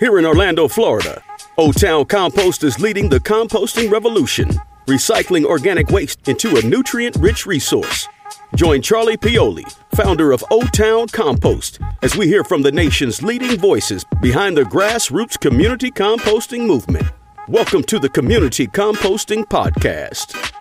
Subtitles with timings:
[0.00, 1.24] Here in Orlando, Florida,
[1.58, 4.48] O Town Compost is leading the composting revolution,
[4.86, 8.06] recycling organic waste into a nutrient rich resource.
[8.54, 13.58] Join Charlie Pioli, founder of O Town Compost, as we hear from the nation's leading
[13.58, 17.08] voices behind the grassroots community composting movement.
[17.48, 20.52] Welcome to the Community Composting Podcast.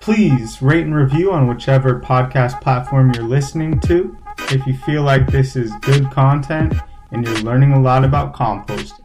[0.00, 4.18] Please rate and review on whichever podcast platform you're listening to
[4.50, 6.74] if you feel like this is good content
[7.10, 9.00] and you're learning a lot about composting.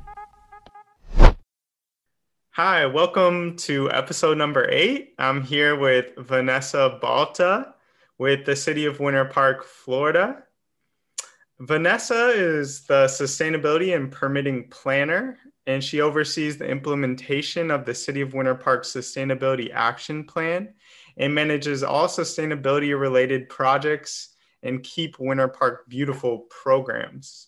[2.52, 5.14] Hi, welcome to episode number eight.
[5.18, 7.74] I'm here with Vanessa Balta
[8.18, 10.44] with the City of Winter Park, Florida.
[11.60, 18.22] Vanessa is the Sustainability and Permitting Planner, and she oversees the implementation of the City
[18.22, 20.74] of Winter Park Sustainability Action Plan
[21.18, 27.48] and manages all sustainability related projects and Keep Winter Park Beautiful programs.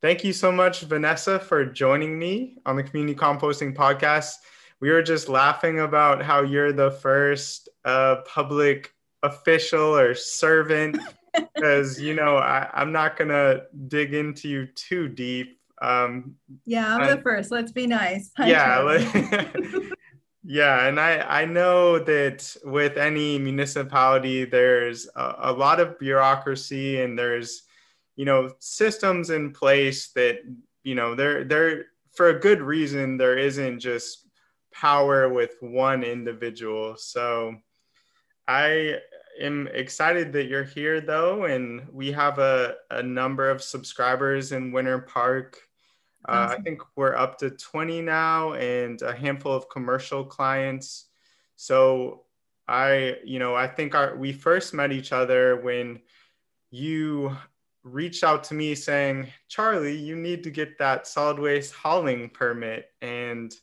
[0.00, 4.34] Thank you so much, Vanessa, for joining me on the Community Composting Podcast.
[4.80, 8.92] We were just laughing about how you're the first uh, public
[9.24, 10.98] official or servant,
[11.54, 15.58] because, you know, I, I'm not going to dig into you too deep.
[15.82, 17.50] Um, yeah, I'm I, the first.
[17.50, 18.30] Let's be nice.
[18.36, 19.48] Hi, yeah.
[20.50, 27.02] Yeah, and I, I know that with any municipality, there's a, a, lot of bureaucracy
[27.02, 27.64] and there's,
[28.16, 30.38] you know, systems in place that,
[30.84, 34.26] you know, they're, they're for a good reason, there isn't just
[34.72, 36.96] power with one individual.
[36.96, 37.54] So
[38.48, 39.00] I
[39.38, 41.44] am excited that you're here though.
[41.44, 45.67] And we have a, a number of subscribers in Winter Park
[46.26, 51.06] uh, I think we're up to 20 now and a handful of commercial clients.
[51.56, 52.24] So
[52.66, 56.00] I, you know, I think our, we first met each other when
[56.70, 57.36] you
[57.82, 62.90] reached out to me saying, Charlie, you need to get that solid waste hauling permit.
[63.00, 63.54] And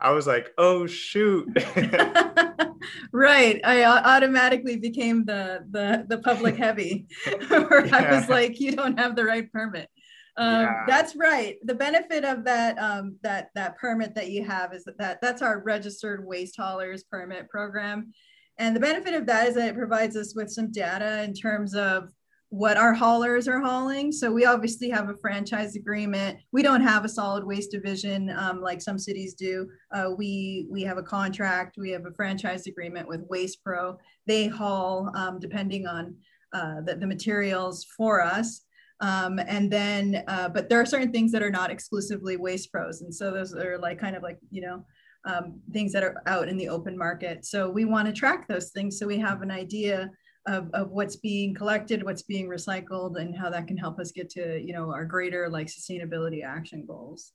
[0.00, 1.48] I was like, oh, shoot.
[3.12, 3.60] right.
[3.64, 7.06] I automatically became the, the, the public heavy
[7.48, 7.96] where yeah.
[7.96, 9.88] I was like, you don't have the right permit.
[10.36, 10.84] Um, yeah.
[10.86, 11.56] That's right.
[11.64, 15.42] The benefit of that um, that that permit that you have is that, that that's
[15.42, 18.12] our registered waste haulers permit program,
[18.58, 21.74] and the benefit of that is that it provides us with some data in terms
[21.74, 22.10] of
[22.52, 24.12] what our haulers are hauling.
[24.12, 26.38] So we obviously have a franchise agreement.
[26.52, 29.70] We don't have a solid waste division um, like some cities do.
[29.90, 31.76] Uh, we we have a contract.
[31.78, 33.96] We have a franchise agreement with Waste Pro.
[34.26, 36.14] They haul um, depending on
[36.52, 38.62] uh, the, the materials for us.
[39.02, 43.02] Um, and then, uh, but there are certain things that are not exclusively waste pros.
[43.02, 44.84] And so those are like kind of like, you know,
[45.24, 47.44] um, things that are out in the open market.
[47.44, 50.10] So we want to track those things so we have an idea
[50.46, 54.30] of, of what's being collected, what's being recycled, and how that can help us get
[54.30, 57.32] to, you know, our greater like sustainability action goals.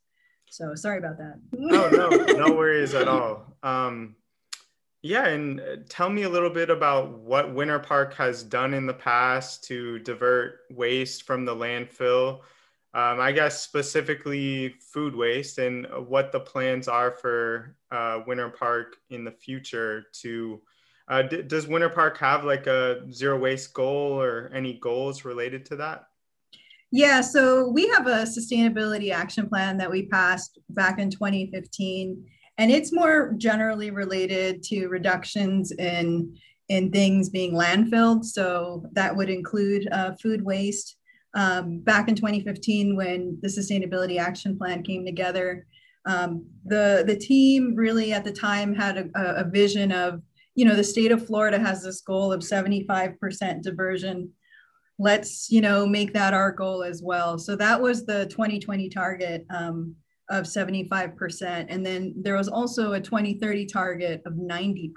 [0.49, 1.35] So sorry about that.
[1.53, 3.57] oh, no, no worries at all.
[3.61, 4.15] Um,
[5.01, 8.85] yeah, and uh, tell me a little bit about what Winter Park has done in
[8.85, 12.39] the past to divert waste from the landfill.
[12.93, 18.95] Um, I guess specifically food waste and what the plans are for uh, Winter Park
[19.09, 20.05] in the future.
[20.21, 20.61] To
[21.07, 25.65] uh, d- does Winter Park have like a zero waste goal or any goals related
[25.67, 26.05] to that?
[26.91, 32.25] Yeah, so we have a sustainability action plan that we passed back in 2015
[32.57, 36.35] and it's more generally related to reductions in
[36.69, 38.25] in things being landfilled.
[38.25, 40.97] So that would include uh, food waste.
[41.33, 45.65] Um, back in 2015, when the Sustainability Action Plan came together,
[46.05, 50.21] um, the the team really at the time had a, a, vision of,
[50.55, 54.31] you know, the state of Florida has this goal of 75% diversion.
[54.97, 57.37] Let's, you know, make that our goal as well.
[57.37, 59.45] So that was the 2020 target.
[59.49, 59.95] Um,
[60.29, 61.65] of 75%.
[61.69, 64.91] And then there was also a 2030 target of 90%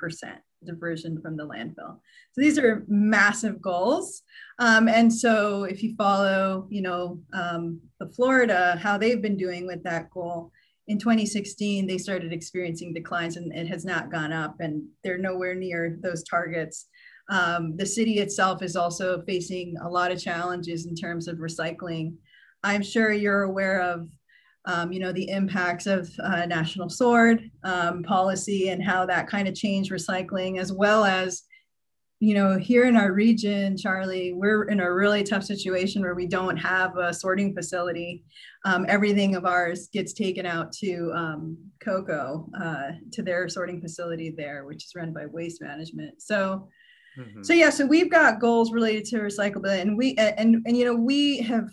[0.64, 1.98] diversion from the landfill.
[2.32, 4.22] So these are massive goals.
[4.58, 9.66] Um, and so if you follow, you know, um, the Florida, how they've been doing
[9.66, 10.52] with that goal,
[10.88, 15.54] in 2016, they started experiencing declines and it has not gone up and they're nowhere
[15.54, 16.86] near those targets.
[17.30, 22.14] Um, the city itself is also facing a lot of challenges in terms of recycling.
[22.64, 24.08] I'm sure you're aware of
[24.66, 29.48] um, you know, the impacts of uh, National Sword um, policy and how that kind
[29.48, 31.44] of changed recycling, as well as,
[32.18, 36.26] you know, here in our region, Charlie, we're in a really tough situation where we
[36.26, 38.22] don't have a sorting facility.
[38.66, 44.30] Um, everything of ours gets taken out to um, Cocoa, uh, to their sorting facility
[44.30, 46.20] there, which is run by Waste Management.
[46.20, 46.68] So,
[47.18, 47.42] Mm-hmm.
[47.42, 50.94] So yeah, so we've got goals related to recyclability, and we and and you know
[50.94, 51.68] we have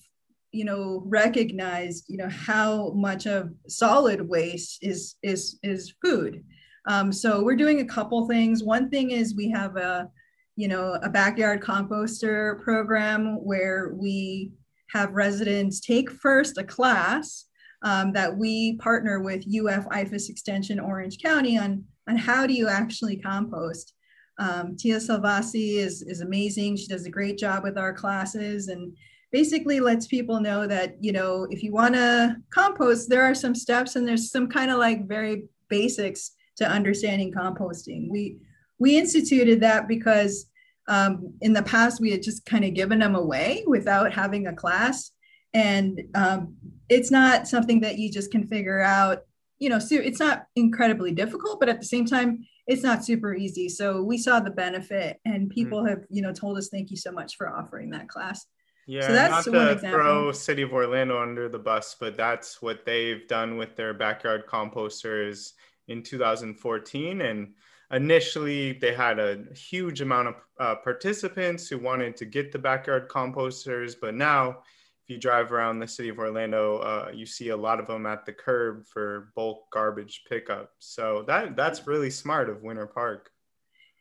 [0.58, 6.44] you know recognized you know how much of solid waste is is is food.
[6.88, 8.64] Um, so we're doing a couple things.
[8.64, 10.10] One thing is we have a
[10.56, 14.52] you know a backyard composter program where we
[14.94, 17.46] have residents take first a class
[17.84, 22.68] um, that we partner with uf ifas extension orange county on on how do you
[22.68, 23.94] actually compost.
[24.40, 26.78] Um, Tia Salvasi is, is amazing.
[26.78, 28.96] She does a great job with our classes and
[29.32, 33.56] basically lets people know that, you know, if you want to compost, there are some
[33.56, 38.10] steps and there's some kind of like very basics to understanding composting.
[38.10, 38.38] We,
[38.80, 40.50] we instituted that because
[40.88, 44.56] um, in the past we had just kind of given them away without having a
[44.56, 45.12] class.
[45.54, 46.56] And um,
[46.90, 49.24] it's not something that you just can figure out,
[49.60, 53.34] you know, so it's not incredibly difficult, but at the same time, it's not super
[53.34, 53.70] easy.
[53.70, 55.54] So we saw the benefit, and mm-hmm.
[55.54, 58.46] people have you know told us thank you so much for offering that class.
[58.88, 62.86] Yeah, so that's not to throw City of Orlando under the bus, but that's what
[62.86, 65.52] they've done with their backyard composters
[65.90, 67.22] in 2014.
[67.22, 67.54] And
[67.92, 73.10] initially, they had a huge amount of uh, participants who wanted to get the backyard
[73.10, 74.62] composters, but now
[75.08, 78.06] if you drive around the city of Orlando, uh, you see a lot of them
[78.06, 80.72] at the curb for bulk garbage pickup.
[80.80, 83.32] So that that's really smart of Winter Park.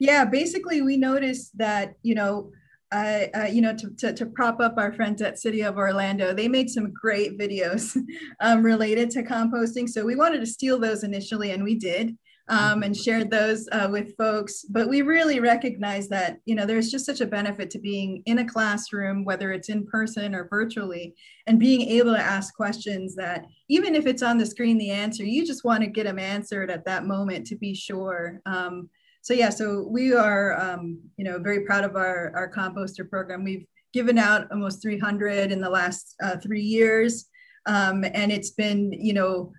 [0.00, 2.50] Yeah, basically, we noticed that you know,
[2.93, 6.33] uh, uh, you know, to, to, to, prop up our friends at City of Orlando,
[6.33, 7.97] they made some great videos
[8.41, 9.88] um, related to composting.
[9.88, 12.17] So we wanted to steal those initially, and we did
[12.49, 14.62] um, and shared those uh, with folks.
[14.62, 18.38] But we really recognize that, you know, there's just such a benefit to being in
[18.38, 21.15] a classroom, whether it's in person or virtually,
[21.47, 25.25] and being able to ask questions that even if it's on the screen, the answer,
[25.25, 28.41] you just want to get them answered at that moment to be sure.
[28.47, 28.89] Um,
[29.26, 33.43] so yeah, so we are, um, you know, very proud of our, our composter program.
[33.43, 37.26] We've given out almost 300 in the last uh, three years.
[37.67, 39.50] Um, and it's been, you know,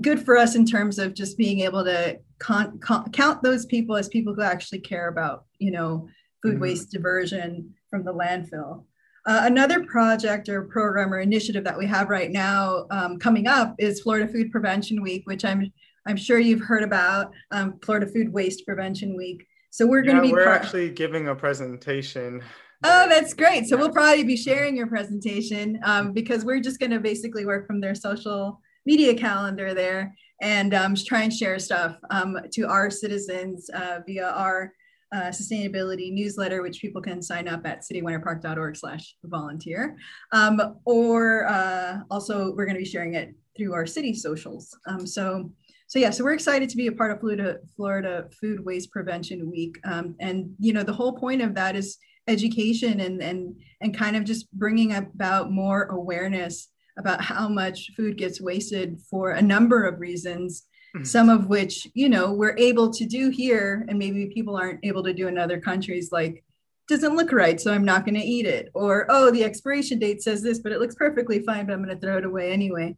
[0.00, 3.96] good for us in terms of just being able to con- con- count those people
[3.96, 6.08] as people who actually care about, you know,
[6.40, 6.62] food mm-hmm.
[6.62, 8.84] waste diversion from the landfill.
[9.26, 13.74] Uh, another project or program or initiative that we have right now um, coming up
[13.80, 15.72] is Florida Food Prevention Week, which I'm
[16.06, 19.46] I'm sure you've heard about um, Florida Food Waste Prevention Week.
[19.70, 20.32] So we're going to be.
[20.32, 22.42] We're actually giving a presentation.
[22.84, 23.66] Oh, that's great.
[23.66, 27.66] So we'll probably be sharing your presentation um, because we're just going to basically work
[27.66, 32.90] from their social media calendar there and um, try and share stuff um, to our
[32.90, 34.72] citizens uh, via our
[35.12, 39.96] uh, sustainability newsletter, which people can sign up at citywinterpark.org slash volunteer.
[40.32, 44.76] Um, or uh, also we're gonna be sharing it through our city socials.
[44.86, 45.50] Um, so,
[45.88, 49.50] so yeah, so we're excited to be a part of Florida, Florida Food Waste Prevention
[49.50, 49.78] Week.
[49.84, 51.96] Um, and, you know, the whole point of that is
[52.28, 56.68] education and, and, and kind of just bringing about more awareness
[56.98, 61.04] about how much food gets wasted for a number of reasons mm-hmm.
[61.04, 65.02] some of which you know we're able to do here and maybe people aren't able
[65.02, 66.44] to do in other countries like
[66.88, 70.22] doesn't look right so i'm not going to eat it or oh the expiration date
[70.22, 72.94] says this but it looks perfectly fine but i'm going to throw it away anyway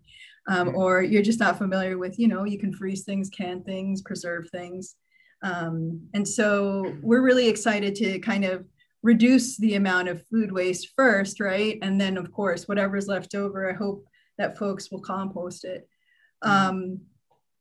[0.50, 4.02] um, or you're just not familiar with you know you can freeze things can things
[4.02, 4.97] preserve things
[5.43, 8.67] um, and so we're really excited to kind of
[9.02, 11.78] reduce the amount of food waste first, right?
[11.83, 14.04] And then, of course, whatever's left over, I hope
[14.38, 15.88] that folks will compost it.
[16.45, 16.69] Mm-hmm.
[16.69, 17.00] Um,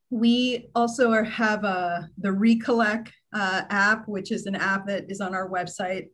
[0.09, 5.21] we also are, have a, the Recollect uh, app, which is an app that is
[5.21, 6.07] on our website,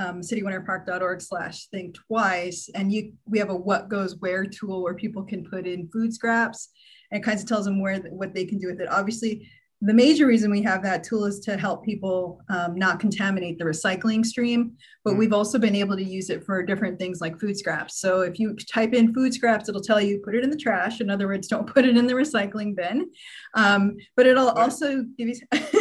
[0.00, 2.68] um, citywinterpark.org slash think twice.
[2.74, 6.12] And you, we have a what goes where tool where people can put in food
[6.14, 6.70] scraps
[7.10, 8.88] and it kind of tells them where what they can do with it.
[8.90, 9.48] Obviously,
[9.82, 13.64] the major reason we have that tool is to help people um, not contaminate the
[13.64, 14.72] recycling stream,
[15.04, 15.20] but mm-hmm.
[15.20, 17.98] we've also been able to use it for different things like food scraps.
[17.98, 21.00] So if you type in food scraps, it'll tell you put it in the trash.
[21.00, 23.10] In other words, don't put it in the recycling bin.
[23.54, 25.36] Um, but it'll also give you.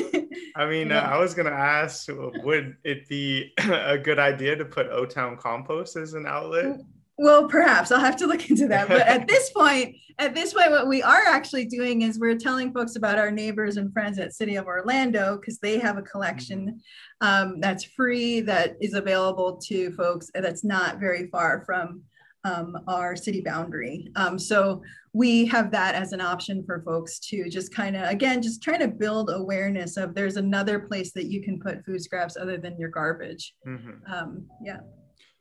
[0.55, 1.01] I mean, yeah.
[1.01, 5.05] uh, I was going to ask, would it be a good idea to put O
[5.05, 6.79] Town Compost as an outlet?
[7.17, 8.87] Well, perhaps I'll have to look into that.
[8.87, 12.73] But at this point, at this point, what we are actually doing is we're telling
[12.73, 16.81] folks about our neighbors and friends at City of Orlando because they have a collection
[17.21, 22.03] um, that's free that is available to folks that's not very far from
[22.43, 24.09] um, our city boundary.
[24.15, 24.81] Um, so
[25.13, 28.79] we have that as an option for folks to just kind of, again, just trying
[28.79, 32.77] to build awareness of there's another place that you can put food scraps other than
[32.79, 33.55] your garbage.
[33.67, 34.13] Mm-hmm.
[34.13, 34.79] Um, yeah.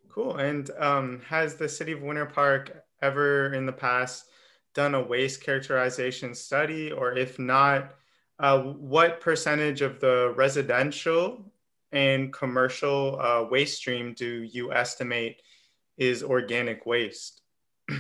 [0.09, 0.37] Cool.
[0.39, 4.25] And um, has the city of Winter Park ever in the past
[4.75, 6.91] done a waste characterization study?
[6.91, 7.95] Or if not,
[8.41, 11.53] uh, what percentage of the residential
[11.93, 15.43] and commercial uh, waste stream do you estimate
[15.99, 17.43] is organic waste?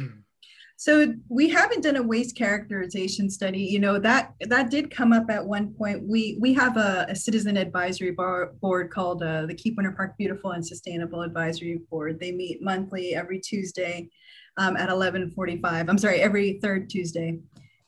[0.80, 3.58] So we haven't done a waste characterization study.
[3.58, 6.04] You know that that did come up at one point.
[6.06, 10.16] We we have a, a citizen advisory bar, board called uh, the Keep Winter Park
[10.16, 12.20] Beautiful and Sustainable Advisory Board.
[12.20, 14.08] They meet monthly every Tuesday
[14.56, 15.88] um, at 11:45.
[15.88, 17.40] I'm sorry, every third Tuesday,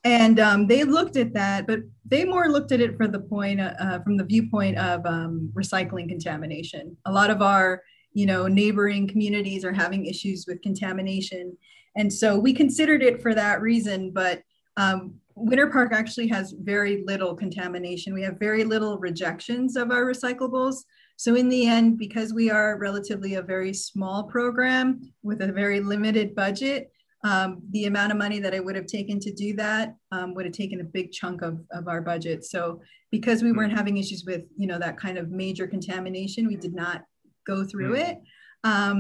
[0.03, 3.61] and um, they looked at that, but they more looked at it for the point
[3.61, 6.97] uh, from the viewpoint of um, recycling contamination.
[7.07, 11.57] A lot of our you know neighboring communities are having issues with contamination
[11.97, 14.43] and so we considered it for that reason, but
[14.77, 18.15] um, Winter Park actually has very little contamination.
[18.15, 20.85] We have very little rejections of our recyclables.
[21.17, 25.81] So in the end, because we are relatively a very small program with a very
[25.81, 26.91] limited budget,
[27.23, 30.47] um, the amount of money that I would have taken to do that um, would
[30.47, 32.45] have taken a big chunk of, of our budget.
[32.45, 36.57] So because we weren't having issues with, you know, that kind of major contamination, we
[36.57, 37.03] did not
[37.53, 38.05] go through mm.
[38.07, 38.17] it.
[38.73, 38.97] Um,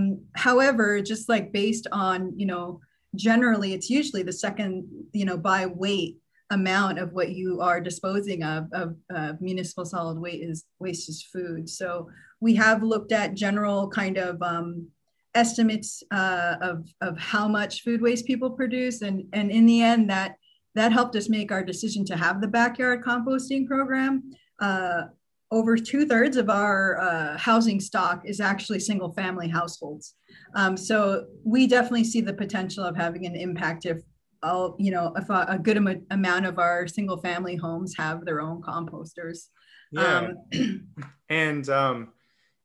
[0.47, 2.81] however, just like based on, you know,
[3.15, 4.75] generally it's usually the second,
[5.13, 6.15] you know, by weight
[6.51, 11.23] amount of what you are disposing of of uh, municipal solid waste is waste is
[11.23, 11.69] food.
[11.69, 14.89] So we have looked at general kind of um,
[15.35, 20.11] estimates uh, of of how much food waste people produce, and and in the end
[20.11, 20.31] that
[20.75, 24.15] that helped us make our decision to have the backyard composting program.
[24.61, 25.03] Uh,
[25.51, 30.15] over two thirds of our uh, housing stock is actually single family households.
[30.55, 33.99] Um, so we definitely see the potential of having an impact if
[34.43, 38.25] all, you know, if a, a good am- amount of our single family homes have
[38.25, 39.49] their own composters.
[39.91, 40.33] Yeah.
[40.53, 40.87] Um,
[41.29, 42.13] and, um,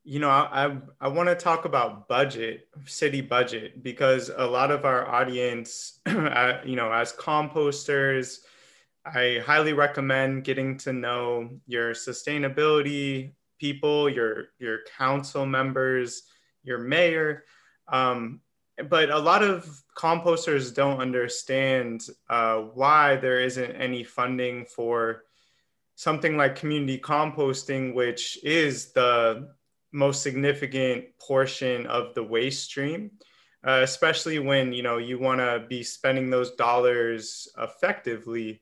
[0.03, 4.69] you know, I, I, I want to talk about budget, city budget, because a lot
[4.69, 8.41] of our audience, uh, you know, as composters,
[9.05, 16.23] I highly recommend getting to know your sustainability people, your your council members,
[16.63, 17.43] your mayor.
[17.87, 18.41] Um,
[18.89, 25.23] but a lot of composters don't understand uh, why there isn't any funding for
[25.95, 29.49] something like community composting, which is the
[29.93, 33.11] most significant portion of the waste stream.
[33.65, 38.61] Uh, especially when you know you want to be spending those dollars effectively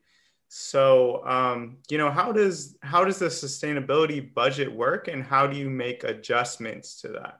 [0.55, 5.57] so, um, you know, how does how does the sustainability budget work, and how do
[5.57, 7.39] you make adjustments to that?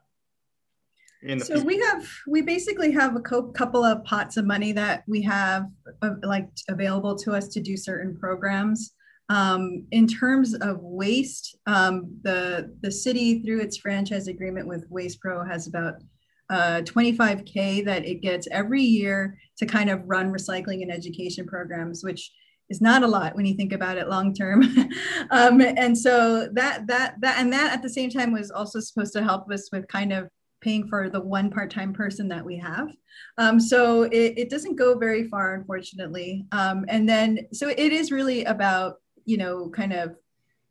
[1.46, 5.22] so we have we basically have a co- couple of pots of money that we
[5.22, 5.68] have
[6.02, 8.96] uh, like available to us to do certain programs.
[9.30, 15.22] Um, in terms of waste, um, the the city through its franchise agreement with Waste
[15.22, 16.02] Pro has about
[16.50, 22.04] uh, 25k that it gets every year to kind of run recycling and education programs,
[22.04, 22.32] which
[22.74, 24.64] is not a lot when you think about it long term.
[25.30, 29.14] um, and so that that that and that at the same time was also supposed
[29.14, 30.28] to help us with kind of
[30.62, 32.90] paying for the one part-time person that we have.
[33.38, 36.46] Um, so it, it, doesn't go very far, unfortunately.
[36.54, 40.16] Um, and then so it is really about you know kind of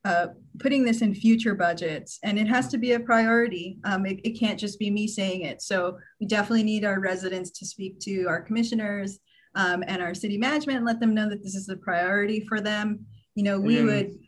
[0.05, 0.29] uh,
[0.59, 4.33] putting this in future budgets and it has to be a priority um, it, it,
[4.33, 8.25] can't just be me saying it so we definitely need our residents to speak to
[8.25, 9.21] our commissioners
[9.55, 12.61] um, and our city management and let them know that this is a priority for
[12.61, 13.07] them.
[13.35, 14.19] You know, we would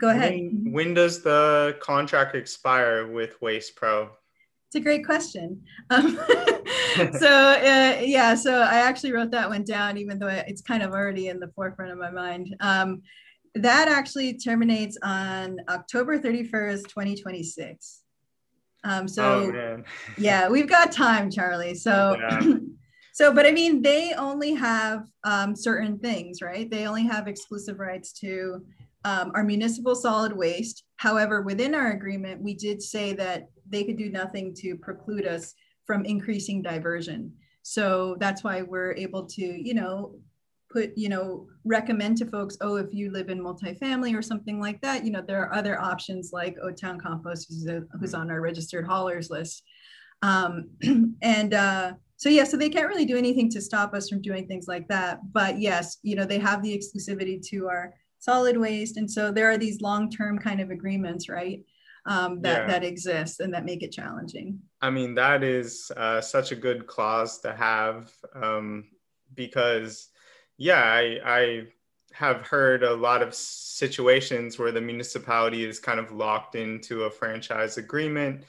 [0.00, 0.32] go ahead.
[0.32, 4.10] When, when, does the contract expire with Waste Pro?
[4.68, 5.62] It's a great question.
[5.90, 6.18] Um,
[7.18, 10.92] so uh, yeah, so I actually wrote that one down, even though it's kind of
[10.92, 12.54] already in the forefront of my mind.
[12.60, 13.02] Um,
[13.54, 18.02] that actually terminates on October 31st, 2026.
[18.84, 19.82] Um, so oh,
[20.18, 21.74] yeah, we've got time, Charlie.
[21.74, 22.40] So yeah.
[23.12, 26.70] So, but I mean, they only have um, certain things, right?
[26.70, 28.64] They only have exclusive rights to
[29.04, 30.84] um, our municipal solid waste.
[30.96, 35.54] However, within our agreement, we did say that they could do nothing to preclude us
[35.86, 37.32] from increasing diversion.
[37.62, 40.14] So that's why we're able to, you know,
[40.70, 44.80] put, you know, recommend to folks, oh, if you live in multifamily or something like
[44.80, 48.30] that, you know, there are other options like O Town Compost, who's, a, who's on
[48.30, 49.64] our registered haulers list.
[50.22, 50.70] Um,
[51.22, 54.46] and uh, so yeah so they can't really do anything to stop us from doing
[54.46, 55.20] things like that.
[55.32, 58.96] But yes you know they have the exclusivity to our solid waste.
[58.98, 61.64] And so there are these long-term kind of agreements right
[62.06, 62.66] um, that yeah.
[62.68, 64.60] that exist and that make it challenging.
[64.80, 68.84] I mean that is uh, such a good clause to have um,
[69.34, 70.08] because
[70.56, 71.62] yeah I, I
[72.12, 77.10] have heard a lot of situations where the municipality is kind of locked into a
[77.10, 78.44] franchise agreement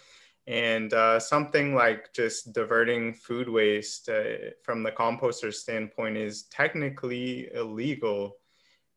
[0.48, 7.50] and uh, something like just diverting food waste uh, from the composter standpoint is technically
[7.54, 8.38] illegal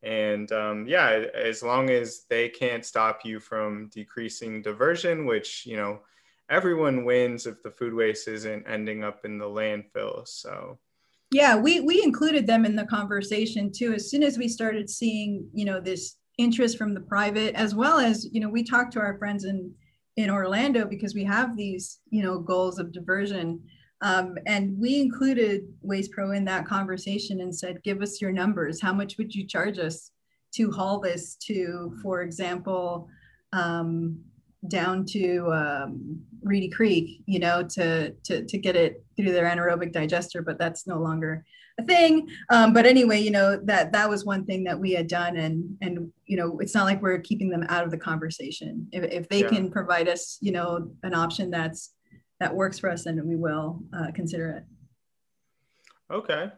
[0.03, 5.77] and um, yeah as long as they can't stop you from decreasing diversion which you
[5.77, 5.99] know
[6.49, 10.77] everyone wins if the food waste isn't ending up in the landfill so
[11.31, 13.93] Yeah, we we included them in the conversation too.
[13.93, 17.99] As soon as we started seeing, you know, this interest from the private, as well
[17.99, 19.73] as, you know, we talked to our friends in
[20.17, 23.63] in Orlando because we have these, you know, goals of diversion.
[24.01, 28.81] Um, and we included Waste Pro in that conversation and said, give us your numbers.
[28.81, 30.11] How much would you charge us
[30.55, 33.07] to haul this to, for example,
[33.53, 34.19] um,
[34.67, 39.91] down to um, Reedy Creek, you know, to, to, to get it through their anaerobic
[39.91, 41.45] digester, but that's no longer
[41.79, 42.27] a thing.
[42.49, 45.37] Um, but anyway, you know, that, that was one thing that we had done.
[45.37, 48.87] And, and, you know, it's not like we're keeping them out of the conversation.
[48.91, 49.49] If, if they yeah.
[49.49, 51.93] can provide us, you know, an option that's,
[52.39, 54.63] that works for us, then we will uh, consider it.
[56.11, 56.51] Okay.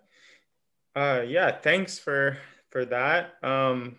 [0.95, 2.37] Uh, yeah, thanks for,
[2.69, 3.33] for that.
[3.43, 3.97] Um,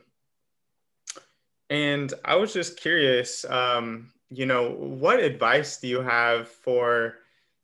[1.70, 7.16] and I was just curious, um, you know, what advice do you have for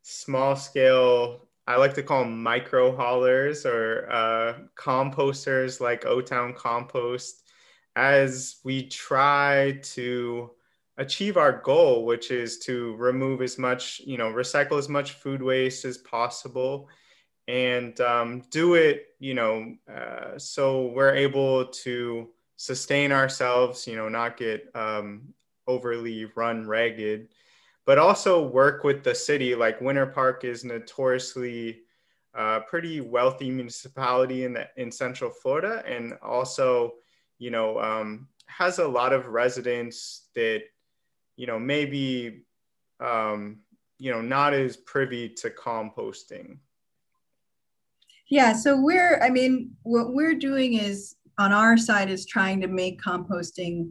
[0.03, 1.49] small scale?
[1.67, 7.43] I like to call them micro haulers or uh, composters like O Town Compost
[7.97, 10.53] as we try to
[10.99, 15.43] achieve our goal, which is to remove as much, you know, recycle as much food
[15.43, 16.89] waste as possible
[17.49, 24.09] and um, do it, you know, uh, so we're able to sustain ourselves, you know,
[24.09, 25.35] not get um,
[25.67, 27.29] overly run ragged,
[27.85, 29.55] but also work with the city.
[29.55, 31.81] Like Winter Park is notoriously
[32.35, 36.95] a uh, pretty wealthy municipality in the in Central Florida, and also,
[37.39, 40.63] you know, um, has a lot of residents that,
[41.37, 42.43] you know, maybe,
[43.01, 43.59] um,
[43.99, 46.59] you know, not as privy to composting.
[48.29, 52.69] Yeah, so we're, I mean, what we're doing is on our side is trying to
[52.69, 53.91] make composting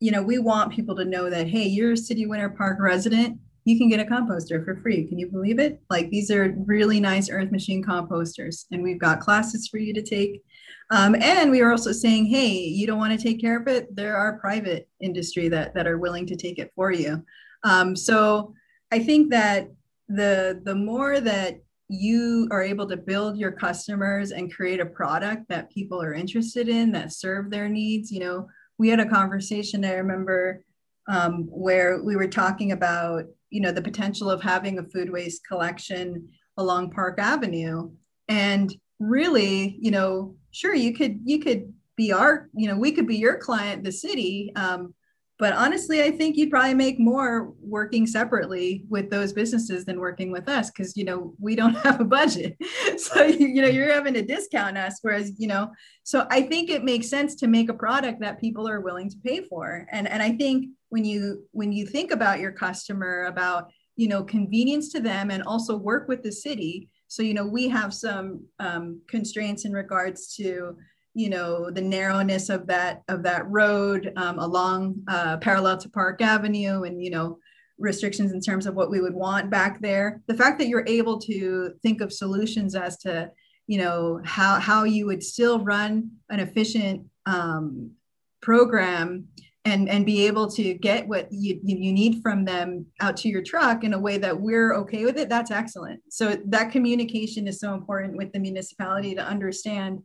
[0.00, 3.38] you know we want people to know that hey you're a city winter park resident
[3.64, 5.06] you can get a composter for free.
[5.06, 5.80] Can you believe it?
[5.88, 10.02] Like these are really nice earth machine composters and we've got classes for you to
[10.02, 10.42] take.
[10.90, 13.94] Um, and we are also saying hey you don't want to take care of it.
[13.94, 17.24] There are private industry that that are willing to take it for you.
[17.64, 18.54] Um, so
[18.92, 19.68] i think that
[20.08, 25.48] the the more that you are able to build your customers and create a product
[25.48, 28.48] that people are interested in that serve their needs you know?
[28.78, 30.64] We had a conversation i remember
[31.08, 35.46] um, where we were talking about you know the potential of having a food waste
[35.46, 37.90] collection along park avenue.
[38.28, 43.06] And really you know sure you could you could be our you know we could
[43.06, 44.94] be your client the city um,
[45.42, 50.30] but honestly i think you'd probably make more working separately with those businesses than working
[50.30, 52.56] with us because you know we don't have a budget.
[52.96, 55.72] So you, you know you're having to discount us whereas you know
[56.04, 59.16] so i think it makes sense to make a product that people are willing to
[59.26, 59.86] pay for.
[59.90, 63.62] And and i think when you when you think about your customer about
[63.96, 67.68] you know convenience to them and also work with the city so you know we
[67.68, 68.26] have some
[68.60, 70.76] um, constraints in regards to
[71.14, 76.22] you know the narrowness of that of that road um, along uh, parallel to Park
[76.22, 77.38] Avenue, and you know
[77.78, 80.22] restrictions in terms of what we would want back there.
[80.26, 83.30] The fact that you're able to think of solutions as to
[83.66, 87.92] you know how how you would still run an efficient um,
[88.40, 89.28] program
[89.64, 93.42] and and be able to get what you, you need from them out to your
[93.42, 97.60] truck in a way that we're okay with it that's excellent so that communication is
[97.60, 100.02] so important with the municipality to understand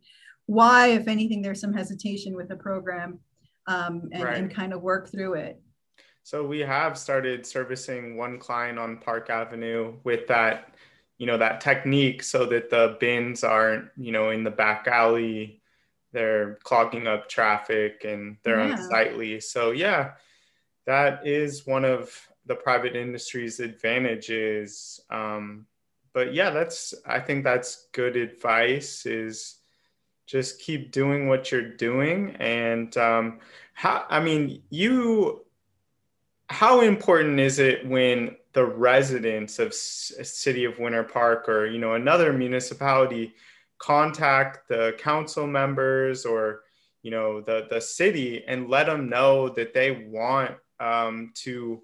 [0.48, 3.20] why, if anything, there's some hesitation with the program
[3.68, 4.38] um, and, right.
[4.38, 5.62] and kind of work through it.
[6.24, 10.76] So we have started servicing one client on Park Avenue with that,
[11.18, 15.62] you know, that technique so that the bins aren't, you know, in the back alley,
[16.12, 18.74] they're clogging up traffic and they're yeah.
[18.74, 19.40] unsightly.
[19.40, 20.12] So yeah,
[20.86, 22.14] that is one of
[22.46, 25.00] the private industry's advantages.
[25.10, 25.66] Um,
[26.14, 29.56] but yeah, that's I think that's good advice is
[30.28, 32.36] just keep doing what you're doing.
[32.36, 33.40] And um,
[33.78, 35.46] how i mean you
[36.50, 41.94] how important is it when the residents of city of winter park or you know
[41.94, 43.36] another municipality
[43.78, 46.62] contact the council members or
[47.04, 51.80] you know the the city and let them know that they want um, to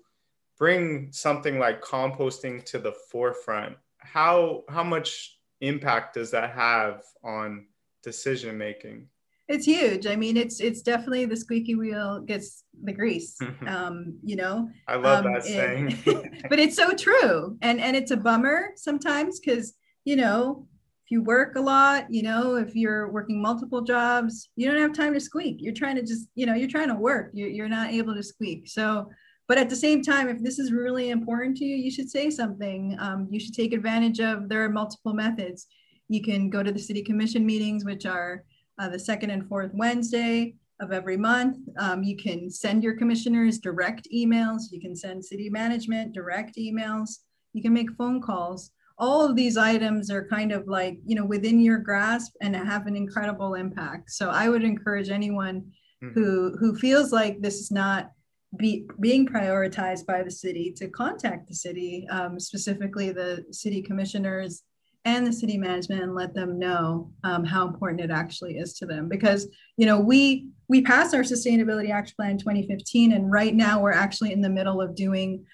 [0.58, 3.78] bring something like composting to the forefront?
[3.98, 7.68] How how much impact does that have on
[8.04, 9.08] decision making
[9.48, 10.08] it's huge.
[10.08, 13.38] I mean it's it's definitely the squeaky wheel gets the grease
[13.68, 14.70] um you know?
[14.88, 15.98] I love um, that saying.
[16.50, 17.58] But it's so true.
[17.62, 19.74] And and it's a bummer sometimes because
[20.06, 20.68] you know
[21.06, 24.94] if you work a lot you know if you're working multiple jobs you don't have
[24.94, 25.58] time to squeak.
[25.60, 27.32] You're trying to just you know you're trying to work.
[27.34, 28.70] You're, you're not able to squeak.
[28.70, 29.10] So
[29.50, 32.30] but at the same time if this is really important to you you should say
[32.30, 32.96] something.
[32.98, 35.68] Um, you should take advantage of there are multiple methods
[36.14, 38.44] You can go to the city commission meetings, which are
[38.78, 41.58] uh, the second and fourth Wednesday of every month.
[41.80, 44.72] Um, you can send your commissioners direct emails.
[44.72, 47.10] You can send city management direct emails.
[47.54, 48.70] You can make phone calls.
[49.00, 52.86] All of these items are kind of like, you know, within your grasp and have
[52.86, 54.12] an incredible impact.
[54.12, 55.72] So I would encourage anyone
[56.04, 56.10] mm-hmm.
[56.14, 58.12] who, who feels like this is not
[58.56, 64.62] be, being prioritized by the city to contact the city, um, specifically the city commissioners
[65.06, 68.86] and the city management and let them know um, how important it actually is to
[68.86, 69.10] them.
[69.10, 73.82] Because you know we we passed our sustainability action plan in 2015 and right now
[73.82, 75.46] we're actually in the middle of doing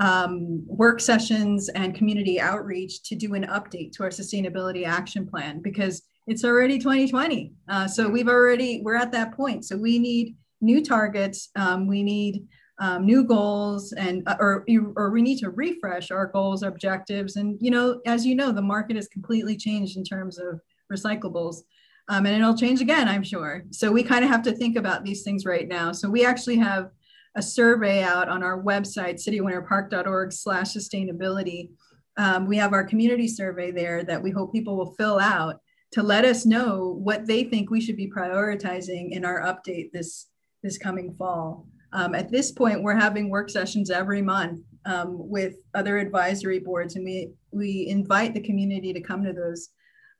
[0.00, 5.60] um, work sessions and community outreach to do an update to our sustainability action plan
[5.60, 9.64] because it's already 2020 uh, so we've already we're at that point.
[9.64, 11.50] So we need new targets.
[11.56, 12.46] Um, we need
[12.80, 14.64] um, new goals and uh, or
[14.96, 18.62] or we need to refresh our goals objectives and you know as you know the
[18.62, 20.60] market has completely changed in terms of
[20.92, 21.62] recyclables
[22.08, 23.64] um, and it'll change again i'm sure.
[23.70, 25.92] So we kind of have to think about these things right now.
[25.92, 26.90] So we actually have
[27.34, 31.70] a survey out on our website citywinterpark.org slash sustainability.
[32.16, 35.60] Um, we have our community survey there that we hope people will fill out
[35.92, 40.26] to let us know what they think we should be prioritizing in our update this
[40.62, 45.56] this coming fall um, at this point, we're having work sessions every month um, with
[45.74, 49.70] other advisory boards, and we we invite the community to come to those.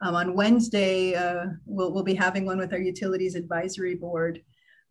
[0.00, 4.40] Um, on Wednesday, uh, we'll, we'll be having one with our utilities advisory board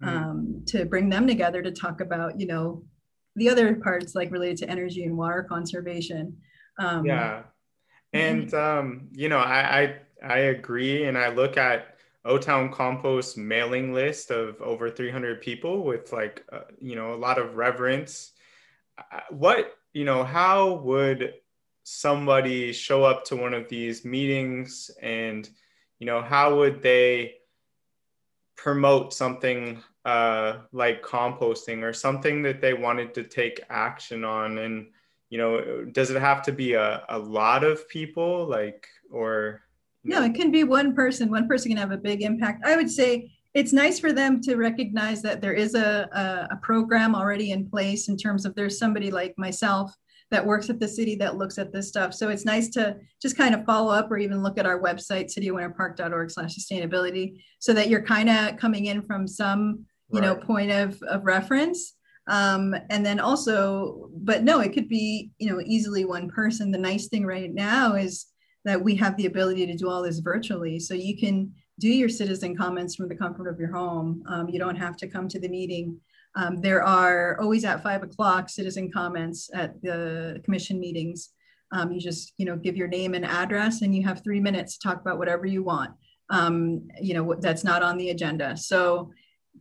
[0.04, 0.66] mm.
[0.68, 2.84] to bring them together to talk about, you know,
[3.38, 6.36] the other parts like related to energy and water conservation.
[6.78, 7.44] Um, yeah,
[8.14, 11.97] and um, you know, I, I I agree, and I look at
[12.28, 17.16] O Town Compost mailing list of over 300 people with like, uh, you know, a
[17.16, 18.34] lot of reverence.
[18.98, 21.34] Uh, what, you know, how would
[21.84, 25.50] somebody show up to one of these meetings and,
[26.00, 27.36] you know, how would they
[28.58, 34.58] promote something uh, like composting or something that they wanted to take action on?
[34.58, 34.88] And,
[35.30, 39.62] you know, does it have to be a, a lot of people like, or,
[40.08, 41.30] no, it can be one person.
[41.30, 42.66] One person can have a big impact.
[42.66, 46.60] I would say it's nice for them to recognize that there is a, a, a,
[46.62, 49.96] program already in place in terms of there's somebody like myself
[50.30, 52.14] that works at the city that looks at this stuff.
[52.14, 55.34] So it's nice to just kind of follow up or even look at our website,
[55.36, 60.28] citywinterpark.org slash sustainability, so that you're kind of coming in from some, you right.
[60.28, 61.94] know, point of, of reference.
[62.28, 66.72] Um, and then also, but no, it could be, you know, easily one person.
[66.72, 68.28] The nice thing right now is
[68.68, 70.78] that we have the ability to do all this virtually.
[70.78, 74.22] So you can do your citizen comments from the comfort of your home.
[74.28, 75.98] Um, you don't have to come to the meeting.
[76.36, 81.30] Um, there are always at five o'clock citizen comments at the commission meetings.
[81.72, 84.78] Um, you just you know give your name and address, and you have three minutes
[84.78, 85.92] to talk about whatever you want.
[86.30, 88.58] Um, you know that's not on the agenda.
[88.58, 89.12] So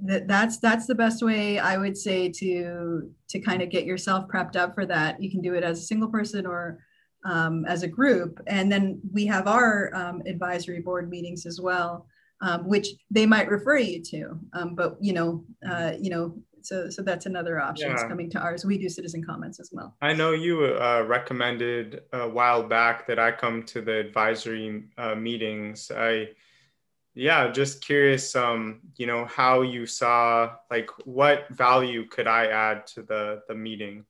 [0.03, 4.27] that that's that's the best way I would say to to kind of get yourself
[4.27, 5.23] prepped up for that.
[5.23, 6.81] You can do it as a single person or
[7.27, 8.41] um, as a group.
[8.47, 12.07] And then we have our um, advisory board meetings as well,
[12.41, 14.39] um, which they might refer you to.
[14.53, 17.91] Um, but you know, uh, you know, so so that's another option.
[17.91, 18.09] Yeah.
[18.09, 18.65] coming to ours.
[18.65, 19.95] We do citizen comments as well.
[20.01, 25.15] I know you uh, recommended a while back that I come to the advisory uh,
[25.15, 25.91] meetings.
[25.95, 26.31] I
[27.19, 32.87] yeah just curious um you know how you saw like what value could i add
[32.87, 34.05] to the the meeting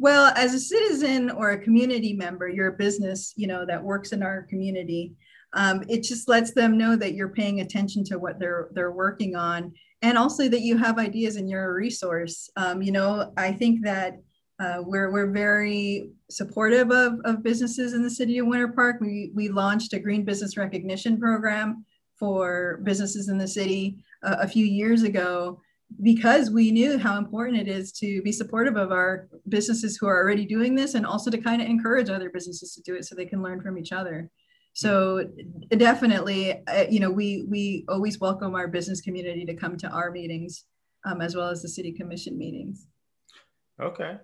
[0.00, 4.12] well, as a citizen or a community member, you're a business, you know, that works
[4.12, 5.12] in our community.
[5.52, 9.36] Um, it just lets them know that you're paying attention to what they're they're working
[9.36, 12.48] on, and also that you have ideas and you're a resource.
[12.56, 14.22] Um, you know, I think that
[14.58, 19.02] uh, we're we're very supportive of, of businesses in the city of Winter Park.
[19.02, 21.84] We we launched a green business recognition program
[22.18, 25.60] for businesses in the city uh, a few years ago
[26.02, 30.16] because we knew how important it is to be supportive of our businesses who are
[30.16, 33.14] already doing this and also to kind of encourage other businesses to do it so
[33.14, 34.30] they can learn from each other.
[34.72, 35.28] So
[35.70, 40.10] definitely uh, you know we we always welcome our business community to come to our
[40.10, 40.64] meetings
[41.04, 42.86] um, as well as the city commission meetings.
[43.80, 44.18] Okay.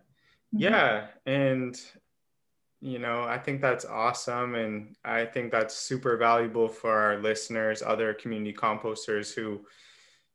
[0.54, 0.62] Mm-hmm.
[0.62, 1.80] yeah and
[2.80, 7.82] you know i think that's awesome and i think that's super valuable for our listeners
[7.82, 9.66] other community composters who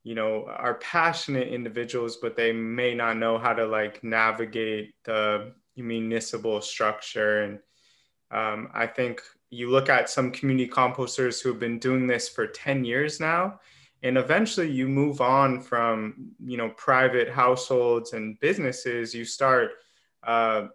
[0.03, 5.53] you know are passionate individuals but they may not know how to like navigate the
[5.77, 7.43] municipal structure.
[7.43, 7.59] And
[8.31, 12.47] um, i think you look at some community composters who have been doing this for
[12.47, 13.59] 10 years now
[14.03, 19.13] and eventually you move on from you know private households and businesses.
[19.13, 19.71] You start
[20.23, 20.67] uh,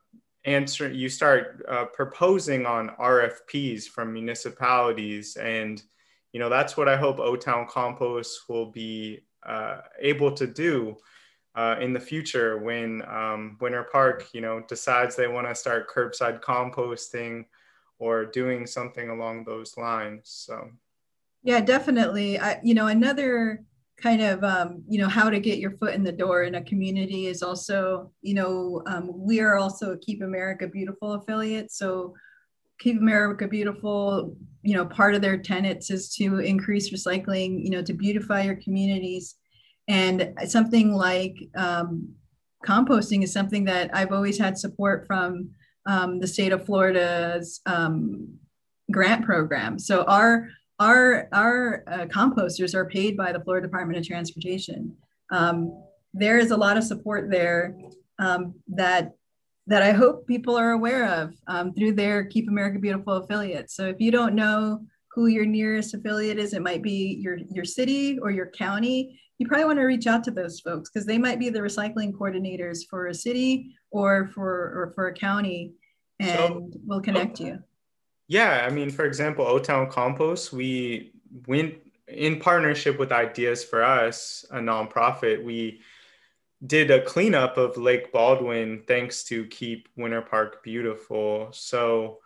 [0.45, 5.37] answer you start uh, proposing on rfps from municipalities.
[5.37, 5.83] And
[6.37, 10.95] you know that's what i hope o town compost will be uh, able to do
[11.55, 15.89] uh, in the future when um, winter park you know decides they want to start
[15.89, 17.47] curbside composting
[17.99, 20.69] or doing something along those lines so.
[21.43, 22.39] Yeah definitely.
[22.39, 23.65] I, you know another
[23.97, 26.65] kind of um, you know how to get your foot in the door in a
[26.65, 32.15] community is also you know um, we are also a keep america beautiful affiliate so
[32.79, 37.83] keep america beautiful you know part of their tenets is to increase recycling you know
[37.83, 39.37] to beautify your communities
[39.89, 42.09] and something like um,
[42.65, 45.51] composting is something that i've always had support from
[45.87, 48.29] um, the state of florida's um,
[48.91, 54.07] grant program so our our our uh, composters are paid by the Florida Department of
[54.07, 54.95] Transportation.
[55.31, 57.77] Um, there is a lot of support there
[58.19, 59.13] um, that
[59.67, 63.75] that I hope people are aware of um, through their Keep America Beautiful affiliates.
[63.75, 67.65] So if you don't know who your nearest affiliate is, it might be your your
[67.65, 69.21] city or your county.
[69.39, 72.13] You probably want to reach out to those folks because they might be the recycling
[72.13, 75.73] coordinators for a city or for or for a county,
[76.21, 77.59] and so, we'll connect you.
[78.29, 81.13] Yeah, I mean, for example, O Town Compost, we
[81.47, 81.75] went
[82.09, 85.43] in partnership with Ideas for Us, a nonprofit.
[85.43, 85.81] We
[86.65, 91.49] did a cleanup of Lake Baldwin thanks to Keep Winter Park Beautiful.
[91.53, 92.19] So,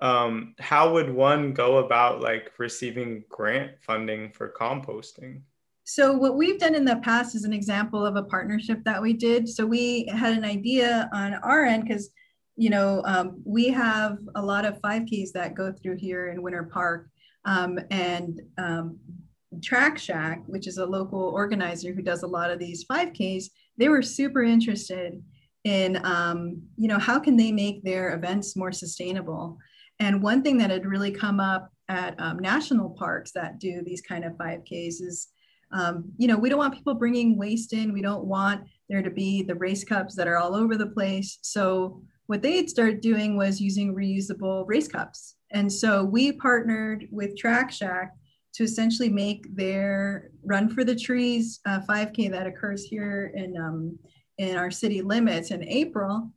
[0.00, 5.42] um, how would one go about like receiving grant funding for composting?
[5.84, 9.12] So what we've done in the past is an example of a partnership that we
[9.12, 9.48] did.
[9.48, 12.10] So we had an idea on our end because
[12.58, 16.64] you know, um, we have a lot of 5Ks that go through here in Winter
[16.64, 17.08] Park.
[17.44, 18.98] Um, and um,
[19.62, 23.44] Track Shack, which is a local organizer who does a lot of these 5Ks,
[23.78, 25.22] they were super interested
[25.64, 29.58] in, um, you know, how can they make their events more sustainable?
[30.00, 34.00] And one thing that had really come up at um, national parks that do these
[34.00, 35.28] kind of 5Ks is,
[35.72, 37.92] um, you know, we don't want people bringing waste in.
[37.92, 41.38] We don't want there to be the race cups that are all over the place.
[41.42, 45.36] So what they had started doing was using reusable race cups.
[45.50, 48.14] And so we partnered with Track Shack
[48.58, 53.96] to essentially make their Run for the Trees uh, 5K that occurs here in, um,
[54.38, 56.32] in our city limits in April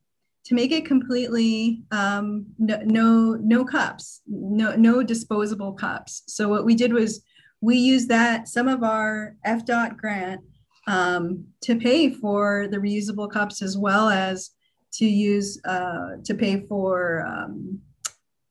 [0.45, 6.21] to make it completely um, no, no, no cups, no, no disposable cups.
[6.27, 7.23] So what we did was
[7.59, 10.41] we used that, some of our FDOT grant
[10.85, 14.51] um, to pay for the reusable cups as well as
[14.93, 17.79] to use uh, to pay for um,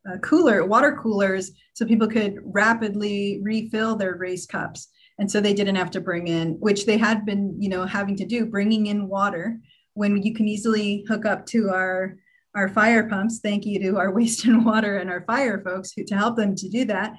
[0.09, 4.89] uh, cooler water coolers so people could rapidly refill their race cups.
[5.19, 8.17] And so they didn't have to bring in which they had been you know having
[8.17, 9.59] to do bringing in water
[9.95, 12.17] when you can easily hook up to our
[12.55, 13.41] our fire pumps.
[13.41, 16.55] Thank you to our waste and water and our fire folks who to help them
[16.57, 17.15] to do that.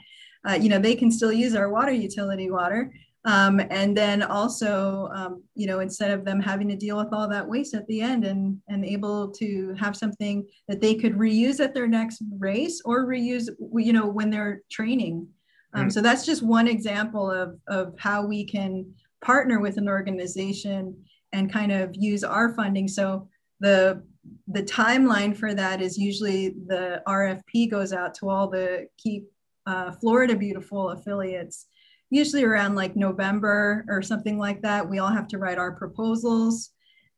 [0.47, 2.91] Uh, you know they can still use our water utility water
[3.23, 7.27] um, and then also, um, you know, instead of them having to deal with all
[7.29, 11.59] that waste at the end and, and able to have something that they could reuse
[11.59, 15.27] at their next race or reuse, you know, when they're training.
[15.73, 15.91] Um, mm.
[15.91, 18.91] So that's just one example of, of how we can
[19.23, 20.97] partner with an organization
[21.31, 22.87] and kind of use our funding.
[22.87, 23.29] So
[23.59, 24.03] the
[24.47, 29.25] the timeline for that is usually the RFP goes out to all the Keep
[29.65, 31.67] uh, Florida Beautiful affiliates
[32.11, 34.87] usually around like November or something like that.
[34.87, 36.71] We all have to write our proposals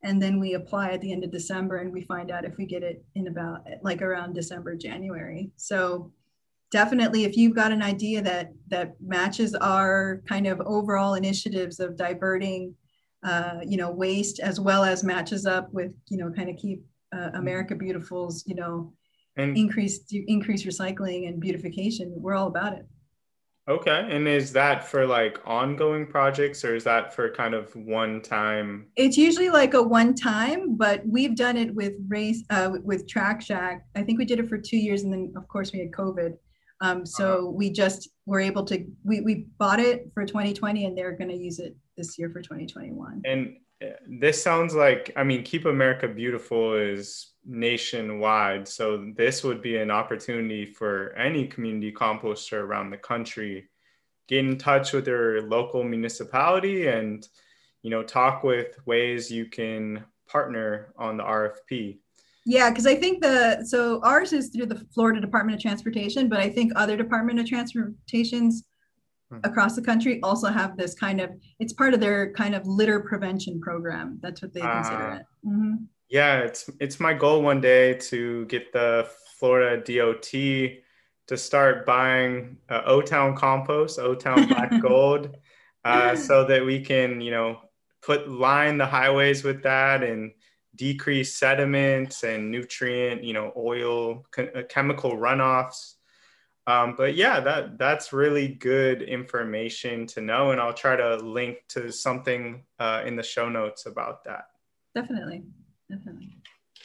[0.03, 2.65] and then we apply at the end of December and we find out if we
[2.65, 5.51] get it in about like around December, January.
[5.57, 6.11] So
[6.71, 11.97] definitely if you've got an idea that that matches our kind of overall initiatives of
[11.97, 12.75] diverting
[13.23, 16.83] uh, you know waste as well as matches up with you know kind of keep
[17.15, 18.93] uh, America Beautiful's you know
[19.37, 22.85] and increase increase recycling and beautification, we're all about it.
[23.69, 24.07] Okay.
[24.09, 28.87] And is that for like ongoing projects or is that for kind of one time?
[28.97, 33.41] It's usually like a one time, but we've done it with race uh, with Track
[33.41, 33.85] Shack.
[33.95, 36.33] I think we did it for two years and then of course we had COVID.
[36.81, 37.47] Um, so uh-huh.
[37.51, 41.37] we just were able to we, we bought it for 2020 and they're going to
[41.37, 43.21] use it this year for 2021.
[43.25, 43.55] And
[44.07, 48.67] this sounds like I mean Keep America Beautiful is nationwide.
[48.67, 53.69] So this would be an opportunity for any community composter around the country
[54.27, 57.27] get in touch with their local municipality and
[57.81, 61.99] you know talk with ways you can partner on the RFP.
[62.45, 66.39] Yeah, because I think the so ours is through the Florida Department of Transportation, but
[66.39, 68.63] I think other Department of Transportations.
[69.43, 72.99] Across the country also have this kind of it's part of their kind of litter
[72.99, 74.19] prevention program.
[74.21, 75.25] That's what they consider uh, it.
[75.45, 75.73] Mm-hmm.
[76.09, 79.07] Yeah, it's it's my goal one day to get the
[79.39, 80.31] Florida DOT
[81.27, 85.35] to start buying uh, O Town compost, O Town Black Gold,
[85.83, 87.59] uh, so that we can, you know,
[88.01, 90.31] put line the highways with that and
[90.75, 95.95] decrease sediments and nutrient, you know, oil, uh, chemical runoffs.
[96.65, 101.57] Um, but yeah, that that's really good information to know, and I'll try to link
[101.69, 104.45] to something uh, in the show notes about that.
[104.95, 105.43] Definitely,
[105.89, 106.37] definitely.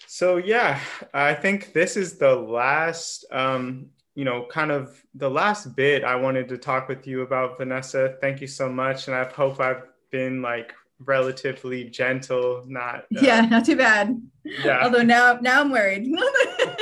[0.07, 0.81] So yeah,
[1.15, 3.87] I think this is the last, um,
[4.17, 8.17] you know, kind of the last bit I wanted to talk with you about, Vanessa.
[8.21, 13.43] Thank you so much, and I hope I've been like relatively gentle, not uh, yeah,
[13.43, 14.21] not too bad.
[14.43, 14.81] Yeah.
[14.83, 16.13] Although now now I'm worried.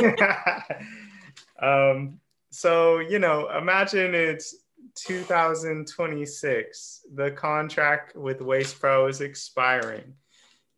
[1.61, 2.21] um,
[2.57, 4.57] so you know, imagine it's
[4.95, 7.07] 2026.
[7.15, 10.15] The contract with Waste Pro is expiring.